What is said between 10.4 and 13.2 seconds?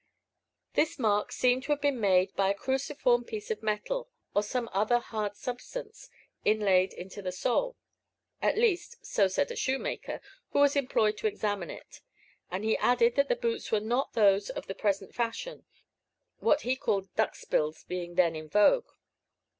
who was employed to examine it; and he added